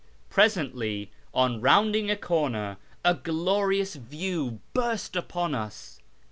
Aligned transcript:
Presently, 0.31 1.11
on 1.31 1.61
rounding 1.61 2.09
a 2.09 2.15
corner, 2.15 2.77
a 3.05 3.13
glorious 3.13 3.93
view 3.93 4.59
burst 4.73 5.15
upon 5.15 5.53
us. 5.53 5.99